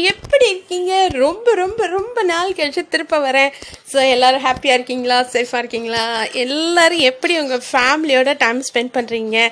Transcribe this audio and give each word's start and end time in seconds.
எப்படி 0.00 0.46
இருக்கீங்க? 0.50 1.08
ரொம்ப 1.08 1.54
ரொம்ப 1.54 1.86
ரொம்ப 1.86 2.22
நாள் 2.22 2.56
கழிச்சு 2.58 2.82
திருப்ப 2.88 3.18
வரேன். 3.18 3.52
ஸோ 3.92 3.98
எல்லோரும் 4.10 4.44
ஹாப்பியாக 4.44 4.78
இருக்கீங்களா? 4.78 5.18
சேஃபாக 5.32 5.62
இருக்கீங்களா? 5.62 6.24
எல்லோரும் 6.44 6.98
எப்படி 6.98 7.38
உங்கள் 7.38 7.62
ஃபேமிலியோட 7.72 8.36
டைம் 8.36 8.62
ஸ்பெண்ட் 8.70 8.94
பண்ணுறீங்க 8.98 9.50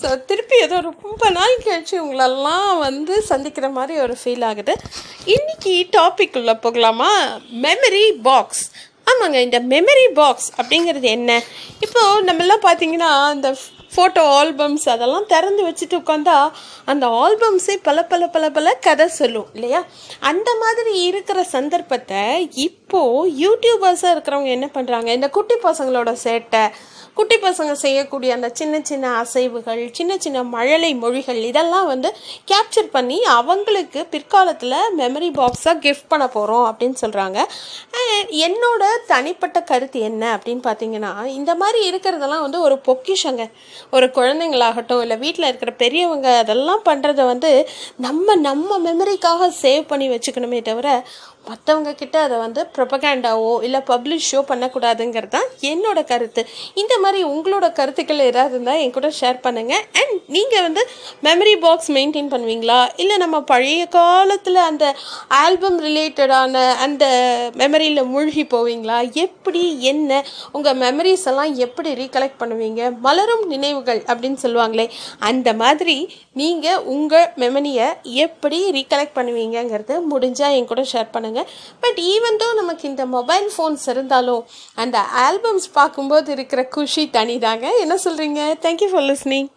ஸோ 0.00 0.24
திருப்பி 0.24 0.56
ஏதோ 0.60 0.80
ரொம்ப 0.80 1.30
நாள் 1.30 1.54
கழிச்சு 1.64 1.96
உங்களெல்லாம் 2.04 2.78
வந்து 2.78 3.22
சந்திக்கிற 3.22 3.68
மாதிரி 3.68 4.00
ஒரு 4.00 4.16
ஃபீல் 4.24 4.44
ஆகுது. 4.44 4.74
இன்னைக்கு 5.24 5.86
டாபிக் 5.96 6.36
உள்ள 6.40 6.54
போகலாமா? 6.54 7.10
மெமரி 7.62 8.04
பாக்ஸ் 8.22 8.64
ஆமாங்க 9.10 9.38
இந்த 9.46 9.60
மெமரி 9.60 10.06
பாக்ஸ் 10.14 10.48
அப்படிங்கிறது 10.56 11.08
என்ன? 11.18 11.42
இப்போது 11.80 12.26
நம்மெல்லாம் 12.28 12.64
பார்த்தீங்கன்னா 12.66 13.32
இந்த 13.34 13.56
ஃபோட்டோ 13.96 14.22
ஆல்பம்ஸ் 14.38 14.88
அதெல்லாம் 14.88 15.26
திறந்து 15.26 15.62
வச்சுட்டு 15.68 15.96
உட்காந்தா 16.00 16.50
அந்த 16.84 17.06
ஆல்பம்ஸே 17.06 17.76
பல 17.82 18.04
பல 18.04 18.28
பல 18.28 18.50
பல 18.50 18.74
கதை 18.74 19.08
சொல்லும் 19.08 19.48
இல்லையா? 19.54 19.84
அந்த 20.20 20.54
மாதிரி 20.60 21.02
இருக்கிற 21.02 21.42
சந்தர்ப்பத்தை 21.44 22.50
இப்போது 22.54 23.30
யூடியூபர்ஸாக 23.44 24.14
இருக்கிறவங்க 24.14 24.46
என்ன 24.46 24.68
பண்ணுறாங்க 24.74 25.06
இந்த 25.06 25.28
குட்டி 25.28 25.54
பசங்களோட 25.62 26.16
சேட்டை 26.24 26.70
குட்டி 27.14 27.36
பசங்க 27.36 27.72
செய்யக்கூடிய 27.72 28.34
அந்த 28.34 28.48
சின்ன 28.52 28.80
சின்ன 28.82 29.22
அசைவுகள் 29.22 29.90
சின்ன 29.92 30.18
சின்ன 30.18 30.42
மழலை 30.42 30.94
மொழிகள் 30.94 31.36
இதெல்லாம் 31.36 31.86
வந்து 31.86 32.08
கேப்சர் 32.50 32.90
பண்ணி 32.90 33.22
அவங்களுக்கு 33.22 34.06
பிற்காலத்தில் 34.06 34.74
மெமரி 34.98 35.30
பாக்ஸாக 35.30 35.80
கிஃப்ட் 35.80 36.08
பண்ண 36.08 36.28
போகிறோம் 36.28 36.66
அப்படின்னு 36.70 36.94
சொல்கிறாங்க 37.00 37.38
என்னோட 38.30 38.84
தனிப்பட்ட 39.06 39.62
கருத்து 39.62 40.00
என்ன 40.00 40.24
அப்படின்னு 40.36 40.62
பார்த்தீங்கன்னா 40.68 41.24
இந்த 41.24 41.54
மாதிரி 41.54 41.90
இருக்கிறதெல்லாம் 41.90 42.44
வந்து 42.46 42.60
ஒரு 42.60 42.80
பொக்கிஷங்க. 42.86 43.44
ஒரு 43.92 44.06
குழந்தைங்களாகட்டும் 44.14 45.02
இல்லை 45.02 45.16
வீட்டில் 45.18 45.48
இருக்கிற 45.48 45.72
பெரியவங்க 45.76 46.28
அதெல்லாம் 46.38 46.82
பண்ணுறத 46.84 47.24
வந்து 47.26 47.50
நம்ம 47.98 48.36
நம்ம 48.42 48.78
மெமரிக்காக 48.80 49.50
சேவ் 49.60 49.84
பண்ணி 49.86 50.08
வச்சுக்கணுமே 50.08 50.60
தவிர 50.62 50.88
மற்றவங்க 51.48 51.90
கிட்ட 52.00 52.16
அதை 52.26 52.36
வந்து 52.44 52.60
ப்ரொபகேண்டாவோ 52.76 53.52
இல்லை 53.66 53.80
பப்ளிஷோ 53.90 54.40
பண்ணக்கூடாதுங்கிறது 54.50 55.32
தான் 55.34 55.48
என்னோட 55.70 56.00
கருத்து. 56.12 56.42
இந்த 56.80 56.94
மாதிரி 57.04 57.20
உங்களோட 57.32 57.66
கருத்துக்கள் 57.78 58.22
ஏதாவது 58.30 58.54
இருந்தால் 58.54 58.80
என் 58.84 58.94
கூட 58.96 59.08
ஷேர் 59.20 59.38
பண்ணுங்கள் 59.46 59.84
அண்ட் 60.00 60.14
நீங்கள் 60.36 60.64
வந்து 60.66 60.82
மெமரி 61.28 61.54
பாக்ஸ் 61.64 61.90
மெயின்டைன் 61.96 62.30
பண்ணுவீங்களா? 62.34 62.78
இல்லை 63.02 63.16
நம்ம 63.24 63.40
பழைய 63.52 63.82
காலத்தில் 63.96 64.60
அந்த 64.70 64.84
ஆல்பம் 65.42 65.78
ரிலேட்டடான 65.86 66.64
அந்த 66.86 67.04
மெமரியில் 67.62 68.02
மூழ்கி 68.14 68.44
போவீங்களா? 68.54 68.98
எப்படி 69.26 69.64
என்ன 69.92 70.22
உங்கள் 70.56 70.78
மெமரிஸ் 70.84 71.26
எல்லாம் 71.32 71.52
எப்படி 71.66 71.92
ரீகலெக்ட் 72.02 72.40
பண்ணுவீங்க? 72.42 72.82
மலரும் 73.06 73.44
நினைவுகள் 73.54 74.02
அப்படின்னு 74.10 74.40
சொல்லுவாங்களே 74.44 74.88
அந்த 75.30 75.48
மாதிரி 75.62 75.96
நீங்கள் 76.42 76.82
உங்கள் 76.94 77.28
மெமரியை 77.42 77.86
எப்படி 78.24 78.58
ரீகலெக்ட் 78.78 79.16
பண்ணுவீங்கங்கிறது 79.18 79.94
முடிஞ்சால் 80.12 80.54
என் 80.56 80.70
கூட 80.70 80.82
ஷேர் 80.92 81.12
பண்ணுங்கள் 81.12 81.34
பட் 81.80 81.98
ஈவன் 82.12 82.38
தோ 82.38 82.54
நமக்கு 82.54 82.88
இந்த 82.88 83.06
மொபைல் 83.06 83.50
ஃபோன்ஸ் 83.56 83.86
இருந்தாலும் 83.86 84.44
அந்த 84.74 85.04
ஆல்பம்ஸ் 85.26 85.68
பார்க்கும்போது 85.72 86.32
இருக்கிற 86.32 86.64
குஷி 86.64 87.08
தனிதாங்க. 87.12 87.66
என்ன 87.78 87.94
சொல்கிறீங்க 88.04 88.40
தேங்க்யூ 88.66 88.90
ஃபார் 88.90 89.02
லிஸ்னிங் 89.02 89.48